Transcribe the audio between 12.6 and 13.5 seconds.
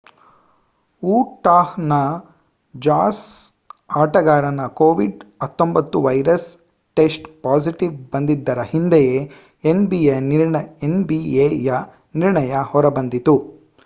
ಹೊರಬಂದಿತು